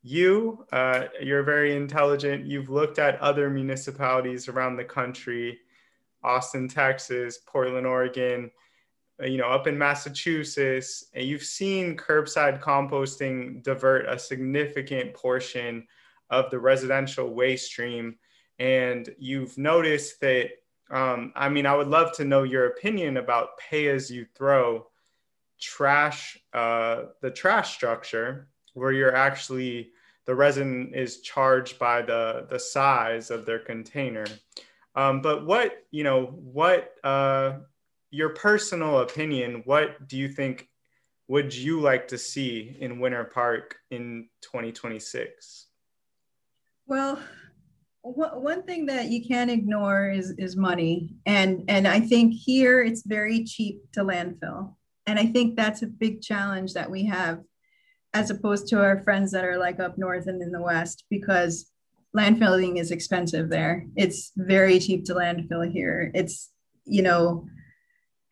[0.03, 2.47] You, uh, you're very intelligent.
[2.47, 5.59] You've looked at other municipalities around the country,
[6.23, 8.51] Austin, Texas, Portland, Oregon
[9.21, 15.87] you know, up in Massachusetts, and you've seen curbside composting divert a significant portion
[16.31, 18.17] of the residential waste stream.
[18.59, 20.51] And you've noticed that,
[20.91, 24.87] um, I mean, I would love to know your opinion about pay as you throw
[25.61, 29.91] trash, uh, the trash structure, where you're actually,
[30.25, 34.27] the resin is charged by the, the size of their container.
[34.95, 37.59] Um, but what, you know, what, uh,
[38.11, 40.69] your personal opinion, what do you think
[41.29, 45.67] would you like to see in Winter Park in 2026?
[46.87, 47.19] Well,
[48.15, 53.03] one thing that you can't ignore is is money, and and I think here it's
[53.03, 54.75] very cheap to landfill,
[55.07, 57.41] and I think that's a big challenge that we have,
[58.15, 61.71] as opposed to our friends that are like up north and in the west, because
[62.17, 63.87] landfilling is expensive there.
[63.97, 66.11] It's very cheap to landfill here.
[66.15, 66.51] It's
[66.85, 67.47] you know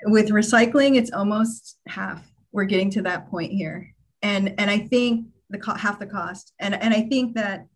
[0.04, 2.26] with recycling it's almost half.
[2.52, 3.92] We're getting to that point here.
[4.22, 6.52] And and i think the half the cost.
[6.58, 7.66] And and i think that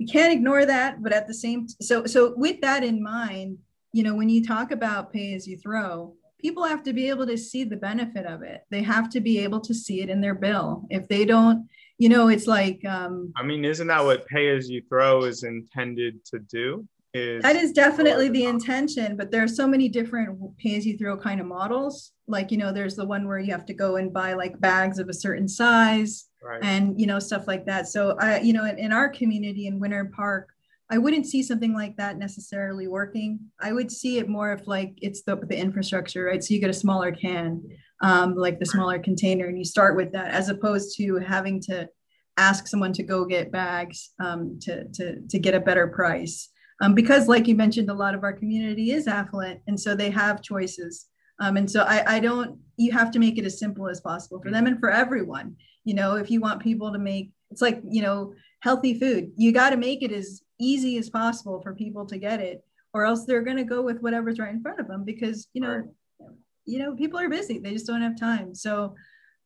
[0.00, 3.58] we can't ignore that but at the same so so with that in mind
[3.92, 7.26] you know when you talk about pay as you throw people have to be able
[7.26, 8.62] to see the benefit of it.
[8.70, 10.86] They have to be able to see it in their bill.
[10.90, 14.70] If they don't you know it's like um i mean isn't that what pay as
[14.70, 16.86] you throw is intended to do?
[17.12, 20.96] Is that is definitely the intention but there are so many different pay as you
[20.96, 22.12] throw kind of models.
[22.26, 24.98] Like you know there's the one where you have to go and buy like bags
[24.98, 26.62] of a certain size right.
[26.62, 27.88] and you know stuff like that.
[27.88, 30.50] So i you know in, in our community in winter park
[30.90, 33.38] i wouldn't see something like that necessarily working.
[33.60, 36.42] I would see it more if like it's the, the infrastructure right?
[36.42, 37.62] So you get a smaller can
[38.00, 39.02] um, like the smaller right.
[39.02, 41.88] container and you start with that as opposed to having to
[42.36, 46.48] ask someone to go get bags um, to, to, to get a better price.
[46.80, 50.10] Um, because like you mentioned a lot of our community is affluent and so they
[50.10, 51.06] have choices.
[51.38, 54.40] Um, and so I, I don't you have to make it as simple as possible
[54.42, 57.80] for them and for everyone you know if you want people to make it's like
[57.88, 62.06] you know healthy food you got to make it as easy as possible for people
[62.06, 62.62] to get it
[62.92, 65.60] or else they're going to go with whatever's right in front of them because you
[65.60, 65.76] know
[66.20, 66.28] right.
[66.66, 68.94] you know people are busy they just don't have time so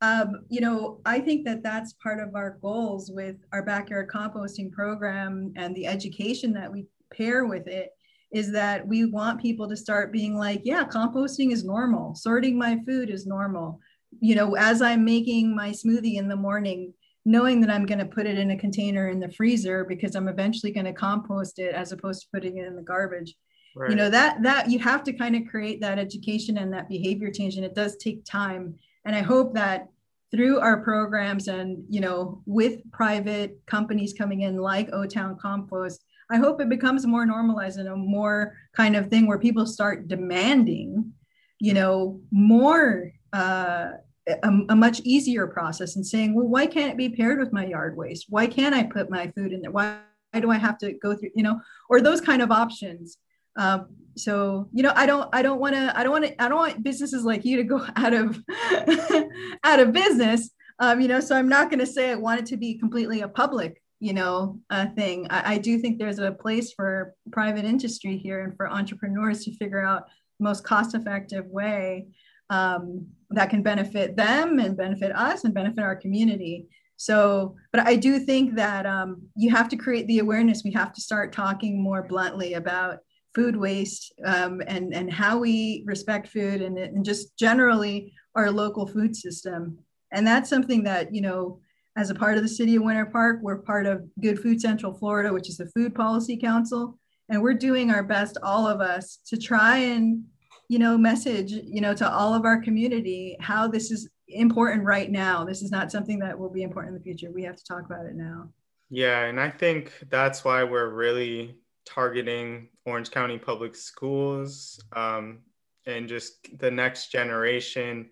[0.04, 4.70] um, you know, I think that that's part of our goals with our backyard composting
[4.70, 7.90] program and the education that we pair with it
[8.30, 12.14] is that we want people to start being like, yeah, composting is normal.
[12.14, 13.80] Sorting my food is normal.
[14.20, 16.92] You know, as I'm making my smoothie in the morning,
[17.24, 20.29] knowing that I'm going to put it in a container in the freezer because I'm
[20.29, 23.35] eventually going to compost it as opposed to putting it in the garbage.
[23.77, 23.90] Right.
[23.90, 27.31] You know, that that you have to kind of create that education and that behavior
[27.31, 28.77] change and it does take time.
[29.05, 29.88] And I hope that
[30.31, 36.05] through our programs and, you know, with private companies coming in like O Town Compost,
[36.31, 40.09] I hope it becomes more normalized and a more kind of thing where people start
[40.09, 41.12] demanding,
[41.61, 43.90] you know, more uh,
[44.28, 47.66] a, a, much easier process and saying, well, why can't it be paired with my
[47.66, 48.26] yard waste?
[48.28, 49.72] Why can't I put my food in there?
[49.72, 49.98] Why,
[50.30, 51.60] why do I have to go through, you know,
[51.90, 53.18] or those kind of options?
[53.56, 56.48] Um, so you know, I don't, I don't want to, I don't want to, I
[56.48, 58.40] don't want businesses like you to go out of
[59.64, 60.50] out of business.
[60.78, 63.20] Um, you know, so I'm not going to say I want it to be completely
[63.20, 67.64] a public you know a thing I, I, do think there's a place for private
[67.64, 70.08] industry here and for entrepreneurs to figure out
[70.38, 72.08] the most cost effective way
[72.50, 76.66] um, that can benefit them and benefit us and benefit our community
[76.96, 80.92] so but i do think that um, you have to create the awareness we have
[80.92, 82.98] to start talking more bluntly about
[83.34, 88.86] food waste um, and and how we respect food and, and just generally our local
[88.86, 89.78] food system
[90.12, 91.58] and that's something that you know
[91.96, 93.38] as a part of the city of Winter Park.
[93.42, 96.98] We're part of Good Food Central Florida, which is the Food Policy Council.
[97.28, 100.24] And we're doing our best, all of us, to try and,
[100.69, 105.10] you know, message, you know, to all of our community how this is important right
[105.10, 105.44] now.
[105.44, 107.31] This is not something that will be important in the future.
[107.31, 108.48] We have to talk about it now.
[108.90, 115.40] Yeah, and I think that's why we're really targeting Orange County Public Schools um,
[115.87, 118.10] and just the next generation,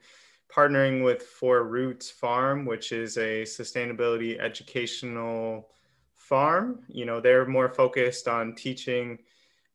[0.55, 5.69] partnering with Four Roots Farm, which is a sustainability educational
[6.15, 6.81] farm.
[6.89, 9.19] You know, they're more focused on teaching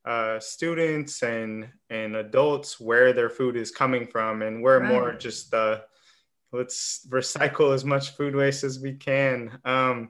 [0.07, 4.89] uh, students and and adults where their food is coming from, and we're right.
[4.89, 5.83] more just the
[6.53, 9.59] let's recycle as much food waste as we can.
[9.65, 10.09] Um,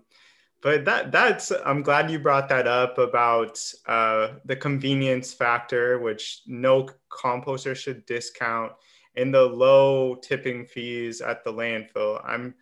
[0.62, 6.42] but that that's i'm glad you brought that up about uh, the convenience factor which
[6.48, 8.72] no composter should discount
[9.16, 12.54] and the low tipping fees at the landfill i'm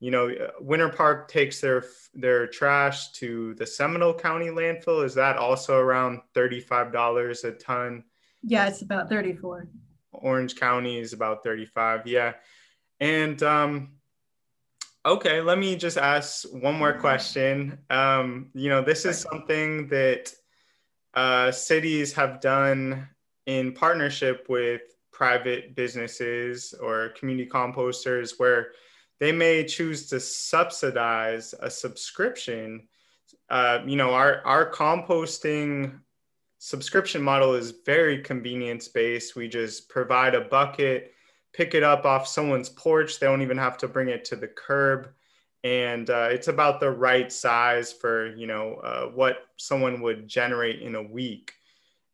[0.00, 1.84] you know winter park takes their
[2.14, 5.04] their trash to the seminole county landfill.
[5.04, 8.04] Is that also around $35 a ton?
[8.42, 9.68] Yeah it's about 34
[10.12, 12.34] orange county is about 35 yeah.
[13.00, 13.92] And um
[15.06, 17.78] Okay, let me just ask one more question.
[17.88, 20.34] Um, you know, this is something that
[21.14, 23.08] uh, cities have done
[23.46, 28.72] in partnership with private businesses or community composters where
[29.20, 32.88] they may choose to subsidize a subscription.
[33.50, 36.00] Uh, you know, our, our composting
[36.58, 39.36] subscription model is very convenience based.
[39.36, 41.12] We just provide a bucket
[41.52, 43.18] pick it up off someone's porch.
[43.18, 45.08] They don't even have to bring it to the curb.
[45.64, 50.80] And uh, it's about the right size for, you know, uh, what someone would generate
[50.80, 51.52] in a week.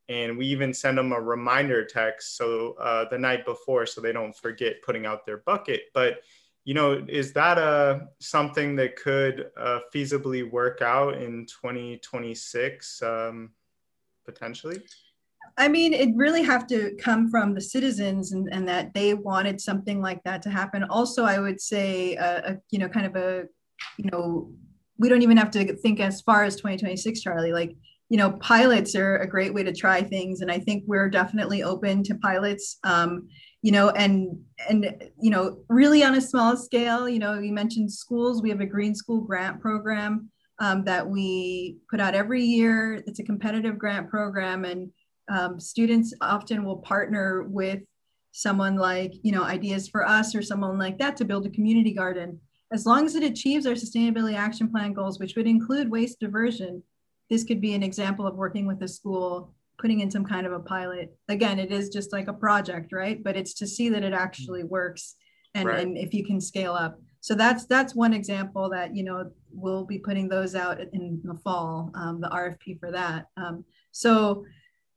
[0.09, 4.13] And we even send them a reminder text so uh, the night before so they
[4.13, 5.83] don't forget putting out their bucket.
[5.93, 6.21] But,
[6.65, 13.01] you know, is that a uh, something that could uh, feasibly work out in 2026
[13.03, 13.51] um,
[14.25, 14.81] potentially?
[15.57, 19.61] I mean, it really have to come from the citizens and, and that they wanted
[19.61, 20.83] something like that to happen.
[20.85, 23.43] Also, I would say, uh, a, you know, kind of a,
[23.97, 24.51] you know,
[24.97, 27.53] we don't even have to think as far as 2026, Charlie.
[27.53, 27.75] Like,
[28.09, 31.63] you know, pilots are a great way to try things, and I think we're definitely
[31.63, 32.77] open to pilots.
[32.83, 33.27] Um,
[33.65, 34.39] you know, and
[34.69, 37.09] and you know, really on a small scale.
[37.09, 38.43] You know, you mentioned schools.
[38.43, 43.01] We have a green school grant program um, that we put out every year.
[43.07, 44.91] It's a competitive grant program, and
[45.31, 47.81] um, students often will partner with
[48.33, 51.93] someone like you know IDEAS For Us or someone like that to build a community
[51.93, 52.39] garden
[52.71, 56.83] as long as it achieves our sustainability action plan goals which would include waste diversion
[57.29, 60.53] this could be an example of working with a school putting in some kind of
[60.53, 61.15] a pilot.
[61.29, 63.23] Again it is just like a project right?
[63.23, 65.15] But it's to see that it actually works
[65.53, 65.79] and, right.
[65.79, 66.99] and if you can scale up.
[67.21, 71.33] So that's that's one example that you know we'll be putting those out in the
[71.35, 73.27] fall um, the rfp for that.
[73.35, 74.45] Um, so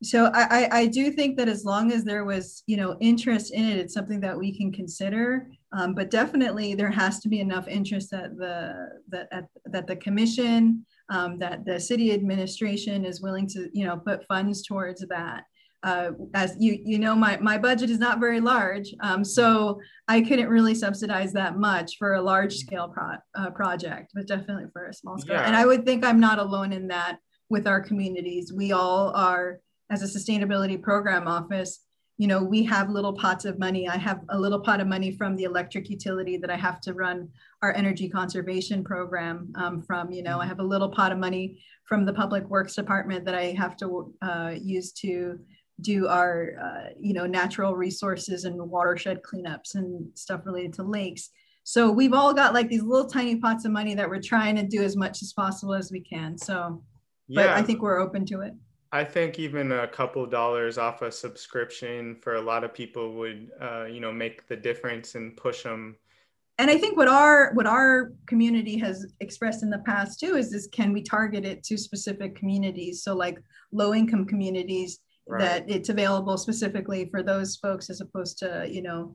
[0.00, 3.64] so I, I do think that as long as there was you know interest in
[3.64, 5.48] it it's something that we can consider.
[5.72, 9.96] Um, but definitely there has to be enough interest that the that at, that the
[9.96, 15.44] commission um, that the city administration is willing to you know put funds towards that.
[15.84, 20.22] Uh, as you you know my my budget is not very large um, so I
[20.22, 24.88] couldn't really subsidize that much for a large scale pro, uh, project but definitely for
[24.88, 25.36] a small scale.
[25.36, 25.46] Yeah.
[25.46, 28.52] and I would think I'm not alone in that with our communities.
[28.52, 31.80] We all are as a sustainability program office,
[32.18, 33.88] you know, we have little pots of money.
[33.88, 36.92] I have a little pot of money from the electric utility that I have to
[36.92, 37.28] run
[37.62, 40.10] our energy conservation program um, from.
[40.10, 43.36] You know, I have a little pot of money from the public works department that
[43.36, 45.38] I have to uh, use to
[45.80, 51.30] do our, uh, you know, natural resources and watershed cleanups and stuff related to lakes.
[51.62, 54.64] So we've all got like these little tiny pots of money that we're trying to
[54.64, 56.36] do as much as possible as we can.
[56.36, 56.82] So,
[57.28, 57.42] yeah.
[57.42, 58.54] but I think we're open to it.
[58.90, 63.50] I think even a couple dollars off a subscription for a lot of people would,
[63.60, 65.96] uh, you know, make the difference and push them.
[66.58, 70.50] And I think what our what our community has expressed in the past too is
[70.50, 73.02] this: can we target it to specific communities?
[73.02, 73.38] So like
[73.72, 75.40] low income communities right.
[75.40, 79.14] that it's available specifically for those folks as opposed to you know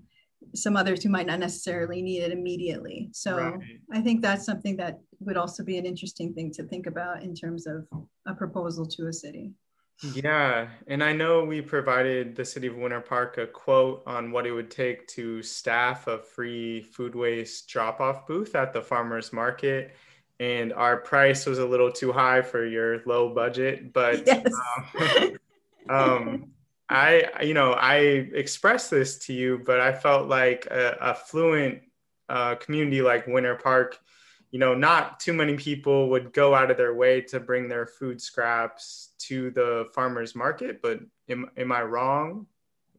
[0.55, 3.09] some others who might not necessarily need it immediately.
[3.11, 3.59] So right.
[3.91, 7.33] I think that's something that would also be an interesting thing to think about in
[7.33, 7.87] terms of
[8.27, 9.51] a proposal to a city.
[10.11, 14.45] Yeah, and I know we provided the city of Winter Park a quote on what
[14.45, 19.31] it would take to staff a free food waste drop off booth at the farmers
[19.31, 19.95] market.
[20.39, 24.45] And our price was a little too high for your low budget, but yes.
[24.99, 25.37] um,
[25.89, 26.51] um,
[26.89, 31.81] I, you know, I expressed this to you, but I felt like a, a fluent
[32.27, 33.99] uh, community like Winter Park
[34.53, 37.87] you know, not too many people would go out of their way to bring their
[37.87, 40.79] food scraps to the farmers market.
[40.79, 42.45] But am, am I wrong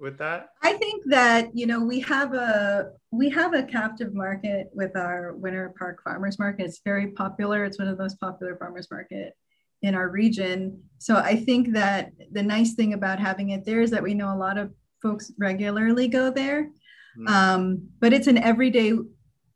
[0.00, 0.48] with that?
[0.62, 5.34] I think that you know we have a we have a captive market with our
[5.34, 6.64] Winter Park Farmers Market.
[6.64, 7.64] It's very popular.
[7.64, 9.36] It's one of the most popular farmers market
[9.82, 10.82] in our region.
[10.98, 14.34] So I think that the nice thing about having it there is that we know
[14.34, 16.70] a lot of folks regularly go there.
[17.16, 17.28] Mm.
[17.28, 18.94] Um, but it's an everyday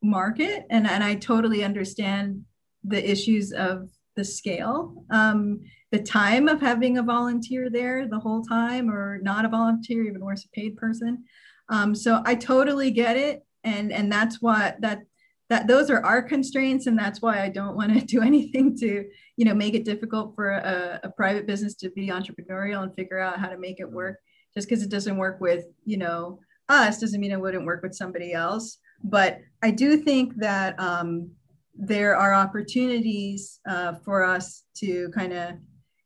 [0.03, 2.45] market and, and i totally understand
[2.85, 3.89] the issues of
[4.19, 5.05] the scale.
[5.11, 5.61] Um,
[5.93, 10.21] the time of having a volunteer there the whole time or not a volunteer even
[10.21, 11.25] worse a paid person.
[11.71, 15.03] Um, so i totally get it and and that's what that
[15.51, 19.05] that those are our constraints and that's why i don't want to do anything to
[19.37, 23.19] you know make it difficult for a, a private business to be entrepreneurial and figure
[23.19, 24.17] out how to make it work.
[24.55, 27.95] Just because it doesn't work with you know us doesn't mean it wouldn't work with
[27.95, 31.31] somebody else but I do think that um,
[31.75, 35.55] there are opportunities uh, for us to kind of,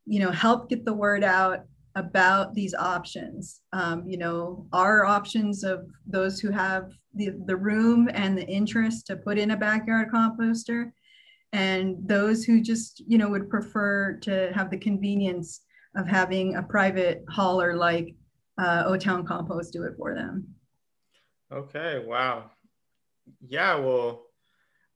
[0.06, 1.64] you know, help get the word out
[1.94, 3.60] about these options.
[3.72, 9.06] Um, you know, our options of those who have the, the room and the interest
[9.06, 10.92] to put in a backyard composter,
[11.52, 15.60] and those who just, you know, would prefer to have the convenience
[15.96, 18.14] of having a private hauler like
[18.58, 20.48] uh, O Town Compost do it for them.
[21.52, 22.50] Okay, wow
[23.40, 24.26] yeah, well,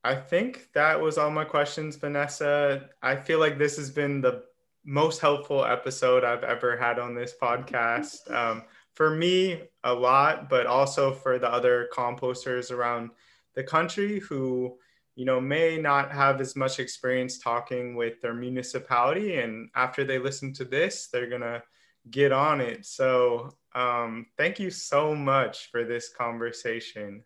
[0.04, 2.90] I think that was all my questions, Vanessa.
[3.02, 4.44] I feel like this has been the
[4.84, 8.30] most helpful episode I've ever had on this podcast.
[8.32, 8.64] Um,
[8.94, 13.10] for me, a lot, but also for the other composters around
[13.54, 14.78] the country who,
[15.16, 19.38] you know, may not have as much experience talking with their municipality.
[19.38, 21.62] And after they listen to this, they're going to
[22.10, 22.86] get on it.
[22.86, 27.22] So, um, thank you so much for this conversation.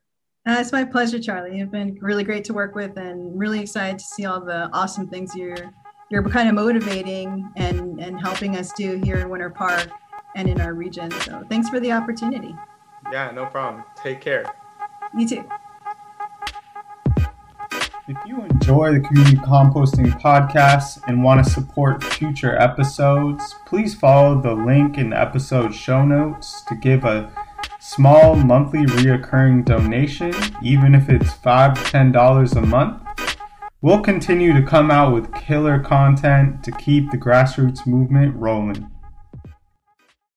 [0.46, 1.58] Uh, it's my pleasure, Charlie.
[1.58, 5.06] You've been really great to work with, and really excited to see all the awesome
[5.06, 5.70] things you're
[6.08, 9.90] you're kind of motivating and and helping us do here in Winter Park
[10.34, 11.10] and in our region.
[11.10, 12.54] So thanks for the opportunity.
[13.12, 13.84] Yeah, no problem.
[14.02, 14.50] Take care.
[15.16, 15.44] You too.
[18.08, 24.40] If you enjoy the Community Composting Podcast and want to support future episodes, please follow
[24.40, 27.30] the link in the episode show notes to give a
[27.94, 30.32] small monthly reoccurring donation,
[30.62, 33.02] even if it's 5 to $10 a month.
[33.82, 38.88] We'll continue to come out with killer content to keep the grassroots movement rolling.